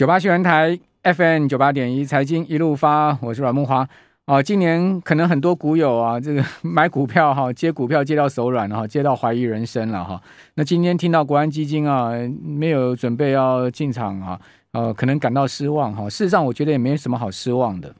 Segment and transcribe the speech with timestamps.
[0.00, 3.86] 九八新闻台 FM 九八点一财经一路发，我是阮梦华
[4.24, 4.42] 啊。
[4.42, 10.18] 今年可能很多股友啊，这个 买股票哈，接股票接到手软了哈，接到怀疑人生了哈。
[10.54, 14.40] 那今天听到国安基金啊，没有准备要进场啊，
[14.72, 16.08] 呃，可能感到失望哈。
[16.08, 17.94] 事实上，我觉得也没什么好失望的。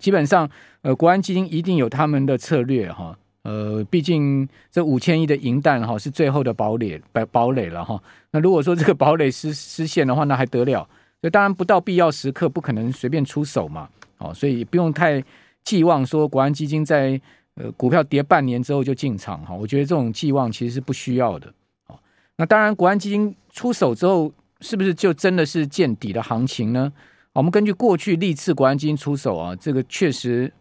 [0.00, 0.50] 基本上，
[0.82, 3.16] 呃，国安基金一定有他们的策略哈。
[3.44, 8.02] 呃，毕竟这五千亿的银弹哈是最后的堡垒，堡堡垒了哈。
[8.32, 10.84] 那如果说这个堡垒失失陷的话，那还得了？
[11.24, 13.88] 那当然不到必要时刻不可能随便出手嘛。
[14.18, 15.24] 哦，所以不用太
[15.64, 17.18] 寄望说国安基金在
[17.54, 19.54] 呃股票跌半年之后就进场哈。
[19.54, 21.52] 我觉得这种寄望其实是不需要的。
[21.86, 21.98] 哦，
[22.36, 26.92] 那当然国安基金出手之后，是不是就真的是见底的行情呢？
[27.32, 30.52] 我们根据过去历次国安基金出手啊，这个确实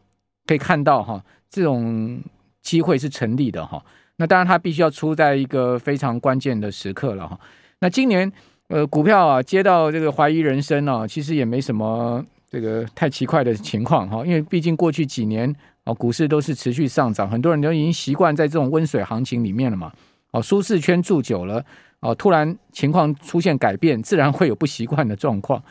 [0.47, 2.21] 可以看到哈，这种。
[2.63, 3.83] 机会是成立的哈，
[4.15, 7.37] 那当然它必须要出在一个非常关键的时刻了哈。
[7.79, 8.31] 那今年
[8.69, 19.91] 呃股票啊接到这个怀疑人生啊，其实也没什么这个太奇怪的情况哈，因为毕竟过去几年啊股市都是持续上涨，很多人都已经习惯在这种温水行情里面了嘛。
[20.31, 21.63] 哦，舒适圈住久了
[21.99, 25.61] 哦，突然情况出现改变，自然会有不习惯的状况。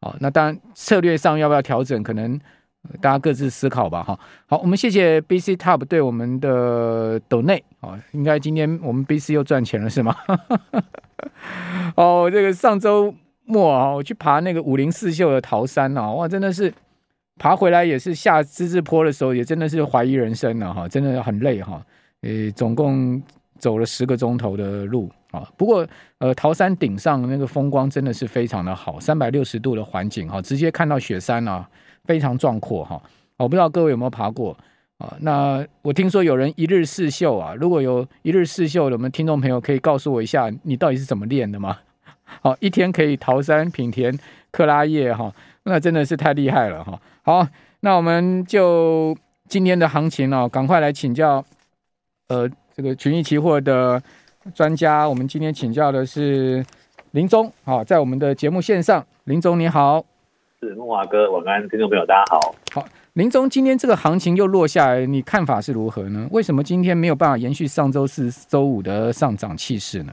[0.00, 2.38] 哦，那当然策略上要不要调整，可能。
[3.00, 4.18] 大家各自思考吧，哈。
[4.46, 10.16] 好，我们谢谢 BC Top 对我们的 donate 啊，应该今天我们 BC 又赚钱了是吗？
[11.94, 13.14] 哦，这个上周
[13.44, 16.72] 末啊，我去爬那个五灵四秀的桃山啊，哇，真的是
[17.38, 21.84] 爬回来也是下之字坡的时候，也真的是怀疑人生了哈，真的很累哈。
[22.22, 23.22] 呃，总共
[23.58, 25.86] 走了十个钟头的路啊，不过
[26.18, 31.68] 呃，桃山顶上那个风光真的是非常的好，三百六十度的环境哈，直接看到雪山啊。
[32.10, 33.00] 非常壮阔哈，
[33.36, 34.50] 我不知道各位有没有爬过
[34.98, 35.14] 啊？
[35.20, 41.78] 那我听说有人一日四秀啊，如果有一日四秀的，我们听众朋友可以告诉我一下，你到底是怎么练的吗？
[42.42, 44.12] 好，一天可以桃山、品田、
[44.50, 47.00] 克拉叶哈，那真的是太厉害了哈。
[47.22, 47.46] 好，
[47.78, 49.16] 那我们就
[49.48, 51.44] 今天的行情呢，赶快来请教
[52.26, 54.02] 呃这个群益期货的
[54.52, 56.66] 专家，我们今天请教的是
[57.12, 60.04] 林宗啊，在我们的节目线上，林宗你好。
[60.62, 62.54] 是木华哥，晚安，听众朋友，大家好。
[62.74, 66.28] 好，林总，今天这个行情又落下来，你看法是如何呢？
[66.32, 70.12] 为什么今天没有办法延续上周四周五的上涨气势呢？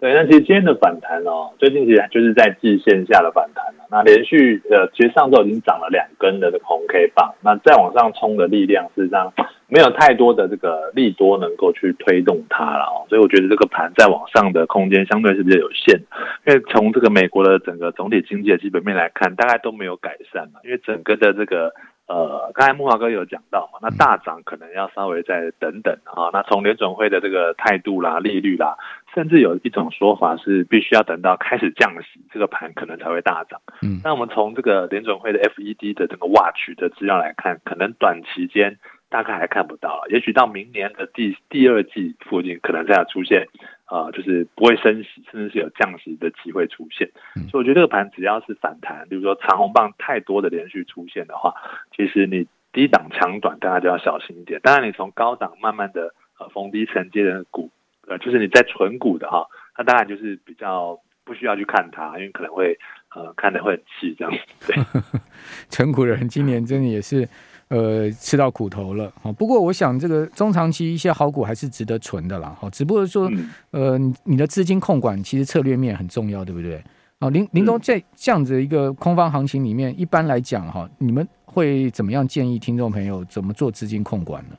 [0.00, 3.64] 对，那其实今天的反弹哦，最近其实就是在季线下的反弹。
[3.90, 9.32] 那连续呃，其实上周已经涨了两根的这个红 K 棒，那再往上冲的力量事实上
[9.66, 15.98] 没有太多的这个利多能够去推动它了哦，所以我觉得这个盘再往上的空间相对是比较有限，
[16.46, 21.72] 因为从这个美国的整个总体经济的基本面来看，大概都没有改善嘛，因为整个的这个
[22.08, 28.76] 呃，刚才木华哥有讲到嘛，那大涨可能要稍微再等等啊，那从联准会的这个态度啦、利率啦。
[29.14, 33.60] 甚至有一种说法是，必须要等到开始降息，这个盘可能才会大涨。
[33.82, 38.78] 嗯，那我们从这个联准会的 FED 的这个 Watch 的资料来看，可能短期间
[39.10, 43.48] 大概还看不到，也许到明年的第第二季附近，可能才要出现，
[43.88, 47.10] 呃，就是不会升息，甚至是有降息的机会出现。
[47.36, 51.54] 嗯，所以我觉得这个盘只要是反弹，比如说长红棒太多的连续出现的话，
[51.96, 54.60] 其实你低档长短，大家就要小心一点。
[54.62, 57.70] 当然，你从高档慢慢的呃逢低承接的股。
[58.10, 62.74] 呃，就是你在纯股的哈，那当然就是比较不需要去看它，因为可能会
[63.14, 64.72] 呃看得会很气这样子。
[64.72, 64.82] 对，
[65.68, 67.28] 存股的人今年真的也是
[67.68, 69.32] 呃吃到苦头了哈。
[69.32, 72.68] 不过我想这个中长期一些好股还是值得存的啦哈。
[72.70, 73.30] 只不过说
[73.70, 76.82] 呃你的资金控管其实策略面很重要，对不对？
[77.18, 84.56] 啊，林林东在这样子一个空方行情里面，一般来讲哈，你们会怎么样建议听众朋友怎么做资金控管呢？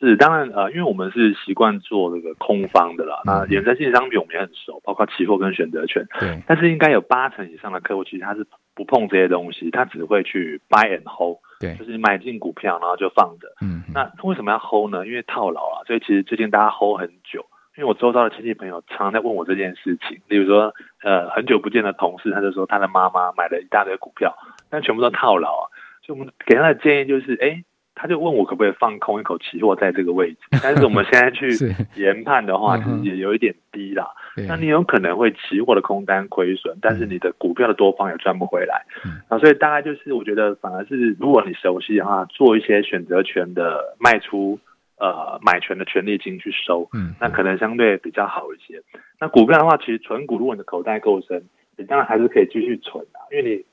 [0.00, 6.04] 是，当然，呃，因为我们是习惯做这个空方的啦，那衍生性商品我们也很熟，包括期货跟选择权。
[6.18, 6.42] 对。
[6.46, 8.44] 但是应该有八成以上的客户，其实他是
[8.74, 11.38] 不碰这些东西，他只会去 buy and hold。
[11.60, 11.76] 对。
[11.76, 13.46] 就是买进股票，然后就放着。
[13.60, 13.84] 嗯。
[13.94, 15.06] 那为什么要 hold 呢？
[15.06, 17.46] 因为套牢啊，所以其实最近大家 hold 很久。
[17.76, 24.34] 因为我周遭的亲戚朋友常常在问我这件事情，例如说，呃，很久不见的同事，他就说他的妈妈买了一大堆股票，
[24.68, 25.64] 但全部都套牢啊。
[26.02, 27.62] 所以我们给他的建议就是，哎。
[27.94, 31.48] 他就问我可不可以放空一口期货在这个位置， 但是我们现在去
[31.96, 34.06] 研判的话，其实也有一点低啦。
[34.48, 38.86] 那你有可能会期货的空单亏损，但是你的股票的多方也赚不回来。
[39.28, 44.58] 啊，所以大概就是我觉得反而是如果你熟悉的话，做一些选择权的卖出，
[44.98, 46.88] 呃，买权的权利金去收，
[47.20, 48.80] 那可能相对比较好一些。
[49.18, 51.42] 那股票的话，其实存股，如果你的口袋够深，
[51.76, 53.69] 你当然还是可以继续存的，因为你。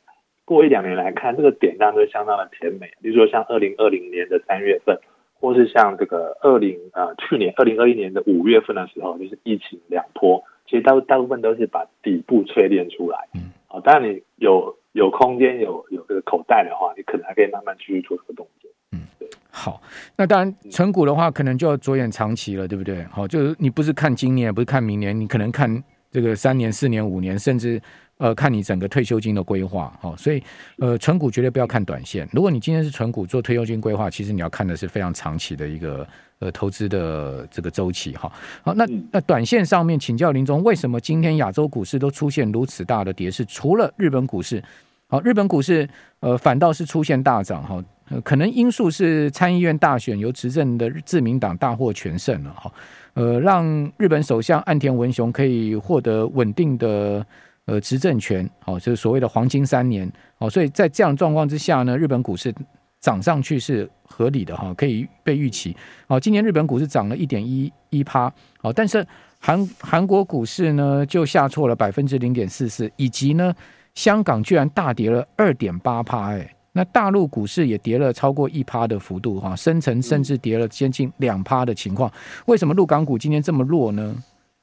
[0.47, 2.89] 过一两年来看，这个点当然都相当的甜美。
[3.01, 4.97] 比如说像二零二零年的三月份，
[5.41, 13.27] 或是像这个二零呃去年二零二一年的五月份的时候，就是疫情两波，其实大大部分都是把底部淬炼出来。
[13.33, 18.71] 嗯，啊，当然你有有空间有有这个口袋的话，你可能还可以慢慢继续做这个动作。
[18.93, 19.27] 嗯，对。
[19.51, 19.81] 好，
[20.15, 23.03] 那当然成股的话，可能就要着眼长期了，对不对？
[23.11, 27.81] 好，就是你不是看今年，不是看明年，你可能看这个三年、四年、五年，甚至。
[28.17, 30.41] 呃，看你整个退休金的规划，好，所以
[30.79, 32.27] 呃，存股绝对不要看短线。
[32.31, 36.07] 如果你今天是存股做退休金规划，其实你要看的是非常长期的一个
[36.39, 38.31] 呃投资的这个周期，哈。
[38.63, 43.45] 好，那那短线上面，请教林总，为什么今天亚洲股市都出现如此大的跌势？
[43.45, 44.63] 除了日本股市，
[45.07, 45.87] 好，日本股市
[46.21, 47.83] 呃反倒是出现大涨，哈，
[48.23, 52.73] 可能因素是参议院大选由执政的自民党大获全胜了，哈，
[53.13, 57.23] 呃，让日本首相岸田文雄可以获得稳定的。
[57.67, 62.53] 呃，执政权，好，就是所谓的黄金三年，哦，所以在这样状况之下呢，日本股市
[63.01, 65.75] 涨上去是合理的哈，可以被预期。
[66.07, 69.05] 好，今年日本股市涨了一点一一趴，好，但是
[69.37, 73.53] 韩韩国股市呢就下挫了百分之零点四四，以及呢
[73.95, 82.09] 香港居然大跌了二点八趴，哎，那大陆股市也跌了超过一趴的幅度哈，深成甚至跌了接近两趴的情况，
[82.45, 84.15] 为什么陆港股今天这么弱呢？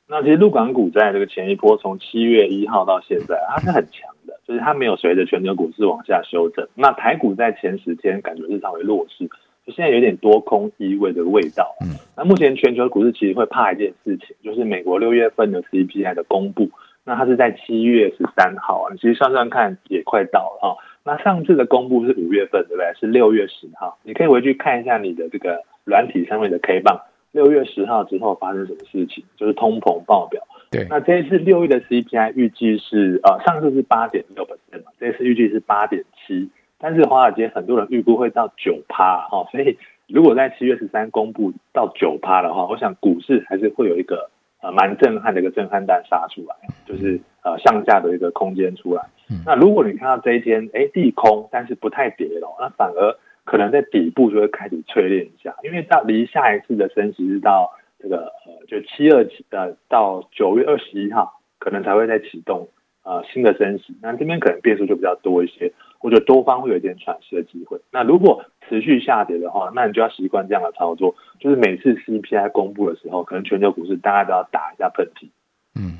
[0.06, 6.68] 那其实陆港股在这个前一波从七月一号到现在，它是很强的，就是它没有随着全球股市往下修正。
[6.74, 9.26] 那台股在前十天感觉是稍微弱势，
[9.66, 11.74] 就现在有点多空意味的味道。
[11.80, 16.68] 嗯，那目前全球股市其实会怕一件事情，就是美国六月份的 CPI 的公布，
[17.04, 20.76] 那它是在七月十三号啊，其实算算看也快到了啊。
[21.02, 22.92] 那上次的公布是五月份，对不对？
[23.00, 27.00] 是六月十号，你可以回去看一下你的这个软体上面的 K 棒。
[27.34, 29.24] 六月十号之后发生什么事情？
[29.36, 30.40] 就是通膨爆表。
[30.70, 36.48] 对，那这一次六月的 CPI 预计是呃，上次是八点六 percent 嘛，这次预计是八点七，
[36.78, 39.76] 但是华尔街很多人预估会到九趴哈，所以
[40.06, 44.30] 如果在七月十三公布到九趴的话，我想股市还是会有一个
[44.62, 46.54] 呃蛮震撼的一个震撼弹杀出来，
[46.86, 49.02] 就是呃向下的一个空间出来。
[49.28, 53.18] 嗯、那如果你看到这一天哎地空，但是不太跌了，那反而。
[53.44, 62.68] 可能在底部就会开始淬炼一下，因为到离下一次的升息是到这个呃，就七二七呃到九月二十一号，可能才会再启动
[63.02, 63.96] 呃新的升息。
[64.02, 67.78] 那这边可能变数就比较多一些，我觉得多方会有一点喘息的机会。
[67.90, 75.28] 那如果持续下跌的话，那你就要习惯这样的操作，就是每次 CPI 公布的时候，可能全球股市大家都要打一下喷嚏。
[75.74, 75.98] 嗯，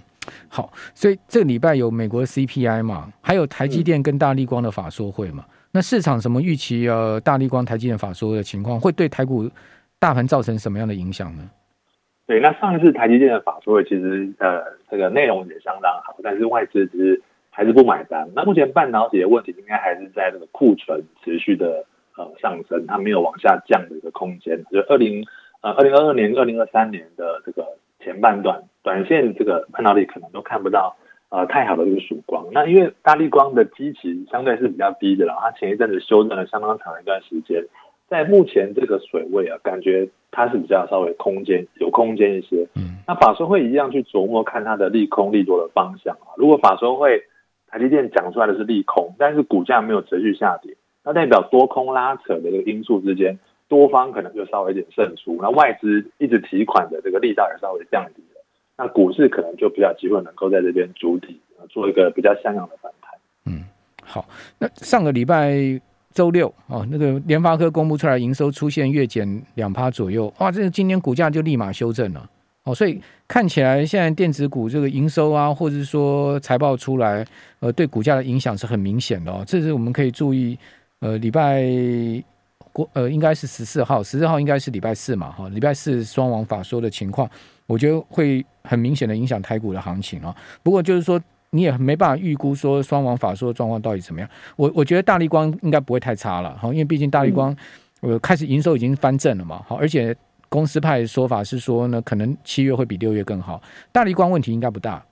[0.49, 5.45] 好，所以这礼拜有美国 CPI 嘛，还有台积电跟大立光的法说会嘛。
[5.75, 6.89] 那市场什么预期？
[6.89, 9.51] 呃，大力光、台积电法说的情况，会对台股
[9.99, 11.51] 大盘造成什么样的影响呢？
[12.29, 18.31] 对，那上一次台积电的法说其实呃，这个内容也相当好，但是外资其实还是不买单。
[18.37, 21.85] 那目前半导体的问题应该还是在这个库存持续的
[22.17, 24.65] 呃上升，它没有往下降的一个空间。
[24.71, 25.27] 就二零
[25.61, 27.67] 呃二零二二年、二零二三年的这个
[27.99, 30.97] 前半段，短线这个半导体可能都看不到。
[31.35, 32.47] 呃，太好的这个曙光。
[32.53, 37.61] 那因为大立光的基期相对是比较低的了，它前一阵子修正了相当长一段时间，
[38.09, 42.69] 在目前这个水位啊，感觉它是比较稍微空间有空间一些。
[42.77, 46.39] 嗯，那法说会一样去琢磨看它的利空利多的方向啊。
[46.39, 47.21] 如果法说会
[47.67, 53.37] 台积电讲出来的是利空，但是股价没有持续下跌，那代表多空拉扯的这个因素之间，
[53.69, 55.37] 多方可能就稍微有点胜出。
[55.43, 58.23] 那外资一直提款的这个力道也稍微降低。
[58.77, 63.11] 那股市可能就比较机会能够在这边主体做一个比较像样的反弹。
[63.47, 63.65] 嗯，
[64.03, 64.29] 好。
[64.59, 65.55] 那上个礼拜
[66.13, 72.29] 周六哦，那个联发科公布出来营收出现月减两趴左右，哇，这个今天股价就立马修正了。
[72.65, 77.25] 哦，所以看起来现在电子股这个营收啊，或者是说财报出来，
[77.61, 79.45] 呃，对股价的影响是很明显的哦。
[79.47, 80.59] 这是我们可以注意，
[81.01, 81.65] 呃，礼拜。
[82.73, 87.31] 过呃，应该是十四号，十四号应该是礼拜四嘛，哈，礼拜四双王法说的情况，
[87.67, 90.35] 我觉得会很明显的影响台股的行情啊。
[90.63, 94.29] 不过就是说，你也没办法预估说双王法说的状况到底怎么样。
[94.57, 97.57] 我我觉得大立光应该不会太差了，哈，因为毕竟大立光
[98.01, 100.15] 呃开始营收已经翻正了嘛，好，而且
[100.49, 103.63] 公司派的说法是说呢，可能七月会比六月更好。
[103.93, 105.05] 大立光问题应该不大，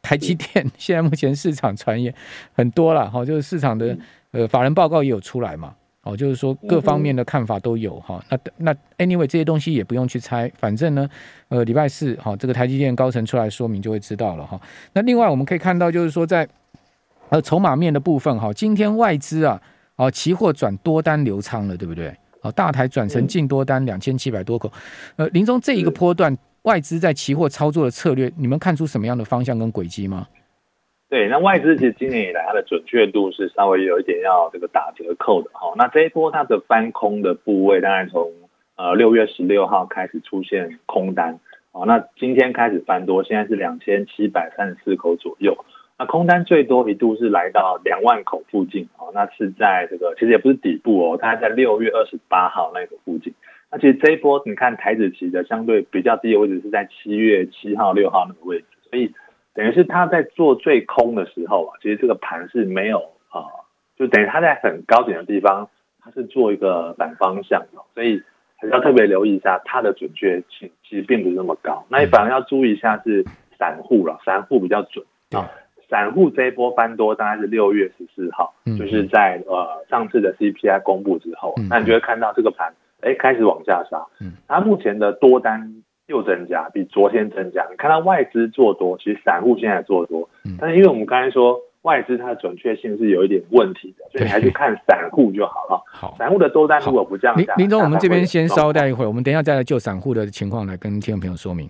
[0.00, 2.12] 台积电 现在目前市场传言
[2.54, 3.96] 很多了，哈，就是市场的
[4.32, 5.74] 呃法人报告也有出来嘛。
[6.02, 11.08] 哦，就是说各方面的看法都有哈、嗯，那那 anyway 这些东西也不用去猜，反正呢，
[11.48, 14.60] 呃，礼拜四哈，这个台积电高层出来说明就会知道了哈。
[14.92, 16.48] 那另外我们可以看到，就是说在
[17.28, 19.62] 呃筹码面的部分哈，今天外资啊，
[19.94, 22.12] 哦期货转多单流仓了，对不对？
[22.40, 24.72] 哦，大台转成净多单两千七百多口。
[25.14, 30.26] 呃，林中这一个波段外资在期货操作的策略，你们看出什么样的方向跟轨迹吗？
[31.12, 35.70] 对，那外资其实今年以来它的准确度是稍微有一点要这个打折扣的哈。
[35.76, 38.32] 那这一波它的翻空的部位，大概从
[38.76, 41.38] 呃六月十六号开始出现空单，
[41.72, 45.54] 哦，那今天开始翻多，现在是两千七百三十四口左右。
[45.98, 53.34] 那空单最多一度是来到两万口附近哦，那是在这个其实也不是底部哦，它在六月二十八号那个附近。
[53.70, 59.12] 那其实这一波你看台指期的相对比较低的位置是在七月七号、六号那个位置，所以
[59.54, 63.50] 等于是他在做最空的时候啊，其实这个盘是没有啊、呃，
[63.96, 65.68] 就等于他在很高点的地方，
[66.00, 68.22] 他是做一个反方向的，所以
[68.56, 71.84] 还是要特别留意一下它的准确性，其实并不是那么高。
[71.88, 73.24] 那你反而要注意一下是
[73.58, 75.50] 散户了，散户比较准啊。
[75.90, 82.72] 散户这一波翻多大概是六月十四号，嗯、就是在呃上次的 CPI 公布之后，嗯、那你就会看到这个盘。
[83.02, 84.02] 哎，开始往下杀。
[84.18, 85.82] 嗯，它目前的多单
[86.12, 87.66] 又增加，比昨天增加。
[87.70, 90.28] 你看到外资做多，其实散户现在做多。
[90.44, 95.82] 嗯，但是因为我们刚才说外资它的准确性是有一点问题的，所以你还是看散户就好了。
[95.86, 101.68] 好，散户的多单如果不降下，林林总，我们这边先稍待一会儿，我们等一下再来就散户的情况来跟听众朋友说明。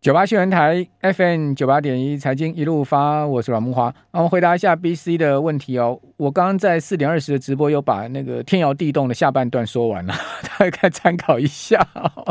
[0.00, 3.94] 九八新闻台 FM 九八点一财经一路发，我是阮木华。
[4.12, 6.00] 那我们回答一下 BC 的问题哦。
[6.16, 10.14] 我刚刚在四点二十的直播有把那个天摇地动的下半段说完了，
[10.58, 11.86] 大家可以参考一下。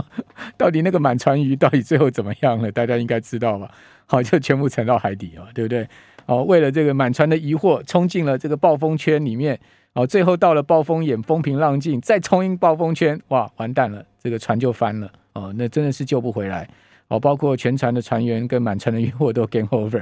[0.57, 2.71] 到底那个满船鱼到底最后怎么样了？
[2.71, 3.69] 大家应该知道吧？
[4.07, 5.87] 好，就全部沉到海底了，对不对？
[6.25, 9.59] 哦，为了这个满船的疑惑，冲进了这个暴风圈里面。
[9.93, 15.11] 哦，最后到了暴风眼，风平浪静，再冲进暴风圈，哇，完蛋了，这个船就翻了。
[15.33, 16.67] 哦，那真的是救不回来。
[17.09, 20.01] 哦，包括全船的船员跟满船的渔获都 game over，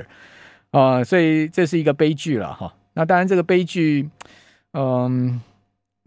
[0.69, 2.73] 啊、呃，所以这是一个悲剧了哈。
[2.93, 4.09] 那当然，这个悲剧，
[4.73, 5.41] 嗯、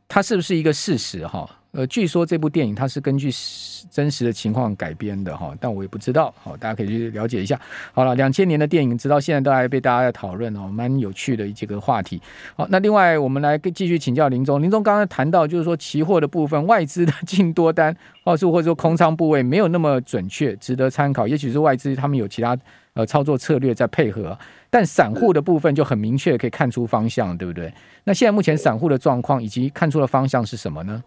[0.08, 1.48] 它是不是一个事实哈？
[1.72, 3.30] 呃，据说这部电影它是根据
[3.90, 7.58] 真实的情况改编的哈，但我也不知道，好，大家可以去了解一下。
[7.92, 12.20] 好了，两千年的电影直到现在都还被大家在讨论哦，蛮有趣的几个话题。
[12.56, 21.28] 好，那另外我们来继续请教林总，林总刚才谈到就是说期货的部分，外资的 进多单，或是或者说空仓部位没有那么准确，值得参考。
[21.28, 22.58] 也许是外资他们有其他
[22.94, 24.36] 呃操作策略在配合，
[24.68, 27.72] 但散户的部分就很明确可以看出方向，对不对？
[28.02, 31.00] 那现在目前散户的状况以及看出的方向是什么呢？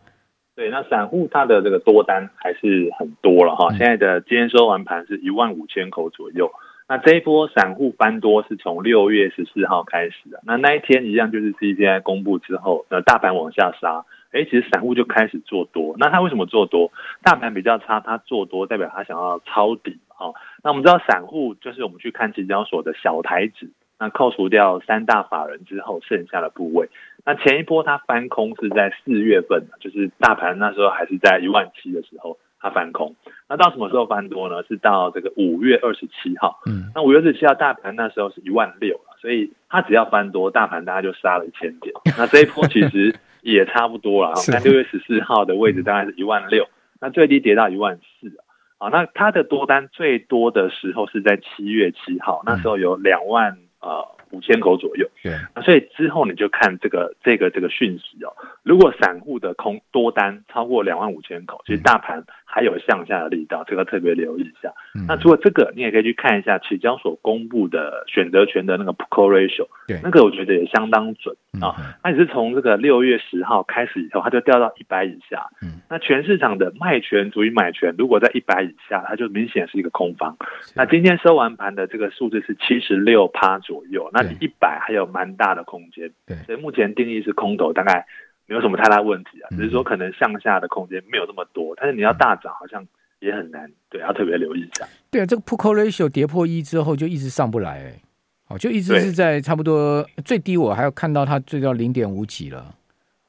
[0.55, 3.69] 对，那散户它的这个多单还是很多了哈。
[3.71, 6.51] 现在的今天收完盘是一万五千口左右。
[6.87, 10.41] 那这一波散户翻多是从六月十四号开始的。
[10.45, 15.95] 那那一天一样就是 CPI 公布之后，呃，大盘往下杀，哎，其实散户就开始做多。
[15.97, 16.91] 那他为什么做多？
[17.23, 20.33] 大盘比较差，他做多代表他想要抄底哈。
[20.63, 23.71] 那我们知道散户就是我们去看期交所的小台指。
[23.97, 26.89] 那扣除掉三大法人之后，剩下的部位，
[27.25, 33.15] 那前一波它翻空是在四月份，就是大盘那时候还是在一万七的时候，它翻空。
[33.47, 34.61] 那到什么时候翻多呢？
[34.63, 36.59] 是到这个五月二十七号。
[36.65, 41.93] 嗯，那五月二十七号大盘那时候是一万六了，所以它只要翻多，大盘大概就杀了一千点。
[42.17, 44.33] 那这一波其实也差不多了。
[44.51, 46.67] 那六月十四号的位置大概是一万六，
[46.99, 48.37] 那最低跌到一万四。
[48.79, 53.57] 啊，那它的多单最多的时候是在七月七号，那时候有两万。
[53.79, 55.07] 呃，五千口左右。
[55.21, 55.31] 对，
[55.63, 58.33] 所以之后你就看这个这个这个讯息哦。
[58.63, 64.71] 如果散户的空多单超过两万五千口，其实大盘还有向下的力道，这个特别留意一下。
[64.93, 71.97] 嗯、那除了这个，你也可以去看一下期交所公布的选择权的那个 put call ratio，对，那个我觉得也相当准啊。
[72.03, 75.47] 那也是从这个六月十号开始以后，它就掉到一百以下。
[75.63, 80.37] 嗯，那全市场的卖权足以买权，如果在一百以下，它就明显是一个空方。
[80.75, 86.11] 那今天收完盘的这个数字是七十六趴左右，那你一百还有蛮大的空间。
[86.27, 88.05] 对，所以目前定义是空头，大概。
[88.45, 92.85] 没有什么太大问题啊，只是说可能向下的空间没有那么多，但是你要大涨好像
[93.19, 94.85] 也很难，对，要特别留意一下。
[95.09, 98.01] 对啊，这个 put call ratio 跌破一之后就一直上不来，哎，
[98.49, 102.75] 哦，就一直是在差不多最低，我还要看到它最高零点五几了，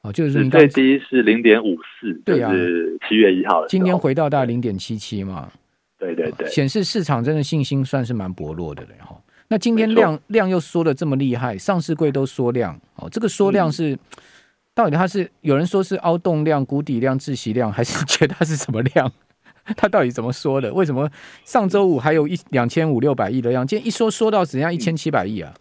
[0.01, 2.51] 哦，就是最低是零点五四，对啊，
[3.07, 5.49] 七月一号的，今天回到大概零点七七嘛，
[5.97, 9.15] 对对对，显示市场真的信心算是蛮薄弱的了哈。
[9.47, 13.93] 那今天量量又缩的这么厉害，上市柜都缩量，哦，这个缩量是。
[13.93, 13.99] 嗯
[14.75, 19.09] 到底它是有人说是凹洞量、谷底量、窒息量，还是觉得它是什么量？
[19.77, 20.71] 它到底怎么说的？
[20.73, 21.09] 为什么
[21.45, 25.53] 上周五还有一两千五六百亿的量，今天一说说到只剩下一千七百亿啊？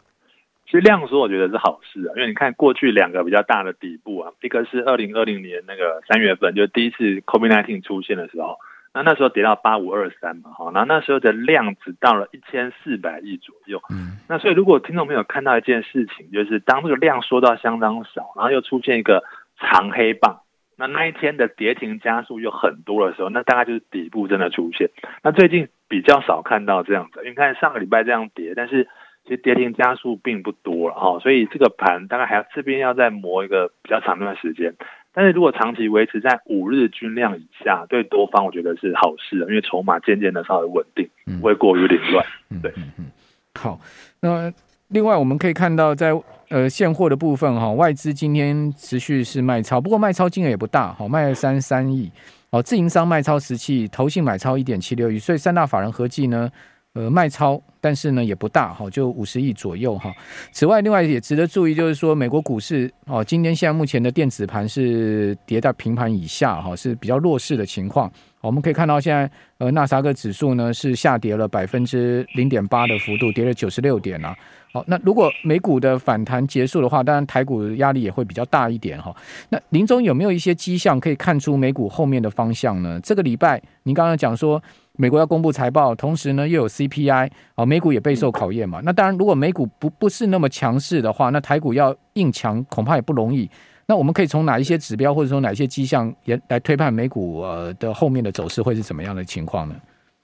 [0.66, 8.58] 其实量缩我觉得是好事啊，因为你看过去两个比较大的底部啊，一个是二零二零年那个三月份，就第一次 COVID-19 出现的时候。
[8.94, 13.82] 那那时候跌到八五二三嘛，好，那那时候的量只到了一千四百亿左右。
[13.90, 19.24] 嗯，那所以如果听众朋友看到一件事情，就是当这个量缩到相当少，然后又出现一个
[19.58, 20.42] 长黑棒，
[20.78, 24.88] 那那一天的跌停加速又很多的时候，那大概就是底部真的出现。
[25.24, 28.88] 那最近比较少看到这样子，因为看上个礼拜这样跌，但是
[29.24, 34.72] 其实跌停加速并不多了哈，所以这个盘大概还要这边要再磨一个比较长一段时间。
[35.14, 41.08] 但是如果长期维持在五日均量以下，对多方我觉得是好事，因为筹码渐渐的稍微稳定，
[41.40, 42.26] 不会过于凌乱。
[42.60, 43.04] 对，嗯嗯，
[43.54, 43.78] 好，
[44.20, 44.52] 那
[44.88, 52.10] 另外我们可以看到在，在呃现货的部分哈，外资今天持续是卖超，不过卖超金额也不大，好卖了三三亿，
[52.50, 56.50] 好自营商卖超十七亿，投信买超一点七六亿，所以三大法人合计呢。
[56.94, 60.14] 呃，卖超，但是呢也不大哈，就五十亿左右哈。
[60.52, 68.08] 此外，另外也值得注意，就是说美国股市哦，今天现在目前的电子盘是跌在平盘以下哈，是比较弱势的情况。
[68.40, 74.32] 我们可以看到，现在呃纳斯达克指数呢是下跌了百分之零点八的幅度，跌了九十六点啊。
[74.72, 79.12] 好，那如果美股的反弹结束的话，当然台股压力也会比较大一点哈。
[79.48, 83.00] 那林总有没有一些迹象可以看出美股后面的方向呢？
[83.02, 84.62] 这个礼拜您刚刚讲说。
[84.96, 88.80] 美国要公布财报，同时呢又有 CPI，啊，美股也备受考验嘛。
[88.84, 93.50] 那当然，如果美股不不是那么强势的话，那台股要硬强恐怕也不容易。
[93.86, 99.74] 那我们可以从哪一些指标，或者说哪一些迹象，也来推判美股呃的后面的走势会是怎么样的情况呢？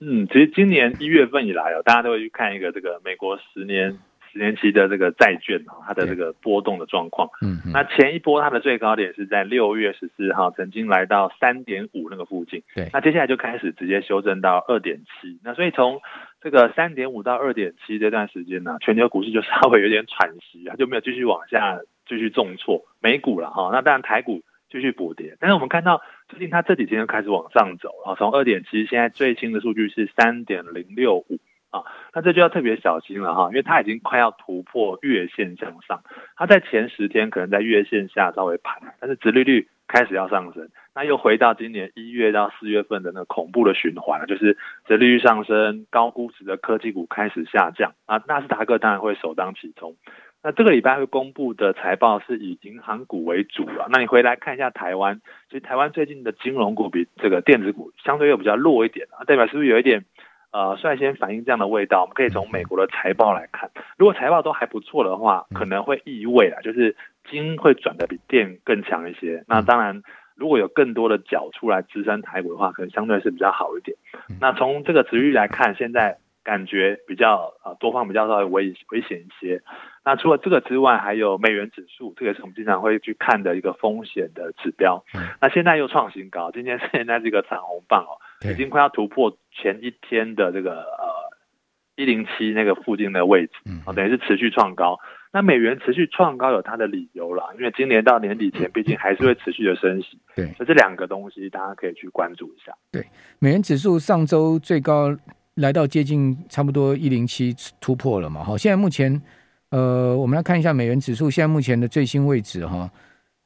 [0.00, 3.94] 嗯，其实今年一月份以来哦，大家都会去看一个这个美国十年。
[4.32, 16.00] 十年期的这个债券啊，它的这个波动的状况，嗯，那前一波它的最高点是在六月十四号，曾经来到三点五那个附近，对，那接下来就开始直接修正到二点七，那所以从
[16.40, 31.40] 这个三点五到二点七这段时间呢，全球股市就稍微有点喘息它，就没有继续往下继续重挫，美股了哈，那当然台股继续补跌，但是我们看到最近它这几天又开始往上走，然后从二点七，现在最新的数据是三点零六五。
[31.70, 36.02] 啊，那这就要特别小心了哈，因为它已经快要突破月线向上，
[36.36, 49.94] 它在前十天可能在月线下稍微盘，但是殖利率开始要上升，那又回到今年一月到四月份的那个恐怖的循环了，就是殖利率上升，高估值的科技股开始下降啊，纳斯达克当然会首当其冲。
[50.42, 60.04] 那这个礼拜会公布的财报是以银行股为主了，那你回来看一下台湾，其实台湾最近的金融股比这个电子股相对又比较弱一点啊，代表是不是有一点？
[60.52, 66.96] 呃，率先反映这样的味道，我们可以从美国的财报来看，如果财报都还不错的话，可能会意味啊，就是
[67.30, 69.44] 金会转的比电更强一些。
[69.46, 70.02] 那当然，
[70.34, 73.96] 如果有更多的角出来支撑台股的话，可能相对是比较好一点。
[74.40, 79.62] 那从这个殖利率来看，现在感觉比较呃多方比较稍微危危险一些。
[80.04, 85.04] 那除了这个之外，还有美元指数，这个是我们经常会去看的一个风险的指标。
[85.40, 88.18] 那现在又创新高，今天现在这个长红棒哦。
[88.48, 91.30] 已经快要突破前一天的这个呃
[91.96, 93.52] 一零七那个附近的位置，
[93.84, 94.98] 啊，等于是持续创高。
[95.32, 100.18] 那美元持续创高有它的理由啦，因为今年到年底前，毕竟还是会持续的升息。
[100.34, 102.72] 对，所以这两个东西大家可以去关注一下。
[102.90, 103.06] 对，
[103.38, 105.16] 美元指数上周最高
[105.54, 108.42] 来到接近差不多一零七突破了嘛？
[108.42, 109.22] 好，现在目前
[109.70, 112.90] 呃，我们来看一下美元指数现在目前的最新位置哈，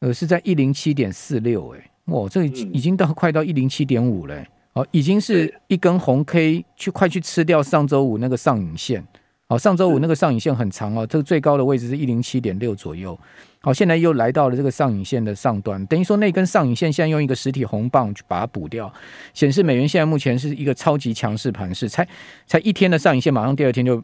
[0.00, 4.42] 呃，是在一零七点四六，哎，哇，这已经到快到一零七点五了。
[4.74, 9.04] 哦，已经是一根红 K 去快去吃掉上周五那个上影线。
[9.46, 13.16] 好，上周五那个上影线很长哦，这个最高的位置是一零七点六左右。
[13.60, 18.92] 好，现在又来到了这个上影线的上端，等于说那根上影线现在用一个实体红棒去把它补掉，
[19.32, 22.06] 显示美元现在目前是一个超级强势盘势，才
[22.46, 24.02] 才一天的上影线，马上第二天就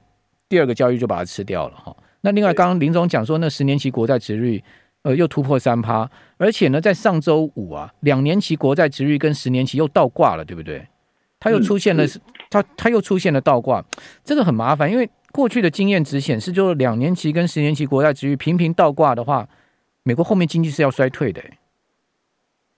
[0.48, 1.96] 第二个交易就把它吃掉了哈。
[2.20, 4.62] 那另外刚刚林总讲说，那十年期国债值率。
[5.03, 10.87] 呃，又突破三趴，而且呢，在上周五啊，两年期国债值率跟十年期又倒挂了，对不对？
[11.39, 12.05] 它又出现了，
[12.51, 13.83] 它它又出现了倒挂，
[14.23, 19.49] 这个很麻烦，因为过去的经验只显示，就是两年期跟十年期国债值率频频倒挂的话，
[20.03, 21.43] 美国后面经济是要衰退的。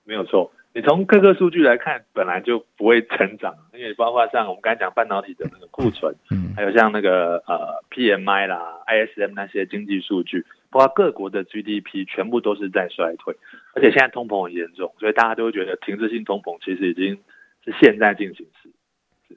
[0.04, 10.46] 没有错，你从各个数据来看，本来就不会成长，因为包括像我们刚才讲半导体的那个库存，嗯，还有像那个呃 PMI 啦、ISM 那些经济数据。
[10.72, 13.36] 包括各国的 GDP 全部都是在衰退，
[13.74, 17.16] 而且现在通膨很严重，所以大家都会觉得停滞性通膨其实已经
[17.64, 19.36] 是现在进行时。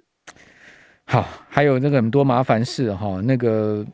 [1.03, 3.85] 好，还有那个很多麻烦事哈，那个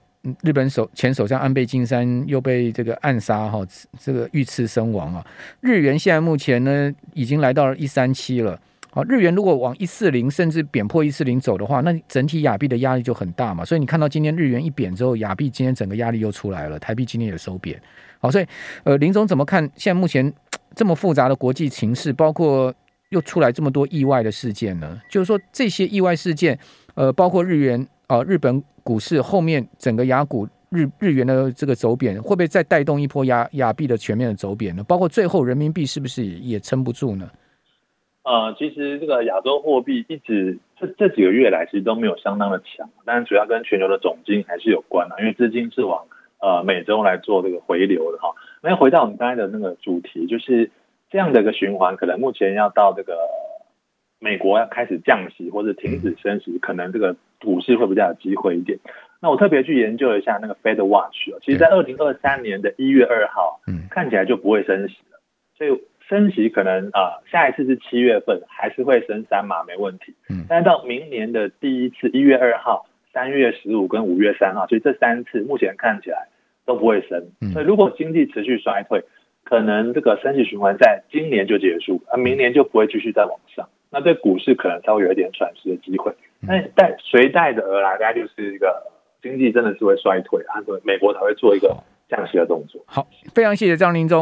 [0.43, 3.59] 日本首前首相安倍晋三又被这个暗杀哈，
[3.99, 5.25] 这个遇刺身亡啊。
[5.59, 8.57] 日元现在目前呢已经来到了一三七了。
[8.93, 13.63] 好，日元如果往一四零甚至贬破一四零走的话，那整体亚币的压力就很大嘛。
[13.63, 17.81] 所以你看到今天日元一贬之后，亚币今天整个压力又出来了，台币今天也收贬。
[18.19, 18.45] 好，所以
[18.83, 20.31] 呃，林总怎么看现在目前
[20.75, 22.73] 这么复杂的国际情势，包括
[23.11, 25.01] 又出来这么多意外的事件呢？
[25.09, 26.59] 就是说这些意外事件，
[26.95, 34.83] 呃，包括日元啊、呃，日本股市后面整个亚股日日元的这个走贬，会不会再带动一波亚亚币的全面的走贬呢？
[34.83, 37.29] 包括最后人民币是不是也撑不住呢？
[38.23, 46.05] 呃，其实这个亚洲货币一直这这几个月来其实都没有相当的强，但是主要跟全球的总金还是有关的，因为资金是往
[46.39, 48.35] 呃美洲来做这个回流的哈。
[48.61, 50.69] 那回到我们刚才的那个主题，就是
[51.09, 53.17] 这样的一个循环，可能目前要到这个
[54.19, 58.77] 美国要开始降息或者停止升息，可能这个股市会比较有机会一点。
[59.19, 65.19] 那我特别去研究一下那个 Fed Watch 哦，其实在二零二三年的一月二号，嗯，看起来就不会升息了，
[65.57, 65.71] 所以
[66.11, 76.27] 升息可能啊、呃，下一次是七月份，还是会升三码没问题，嗯，但是到明年的第一次一月二号、三月十五跟五月三号，所以这三次目前看起来
[76.65, 79.01] 都不会升，所以如果经济持续衰退，
[79.45, 88.91] 可能这个升息循环在今年就结束，而明年就不会继续再往上，那对股市可能稍微有一点喘息的机会，那带随带着而来，大概就是一个。
[89.23, 91.77] 经济真的是会衰退，啊，美国才会做一个
[92.09, 92.81] 降息的动作。
[92.87, 94.19] 好，非常谢谢张林宗。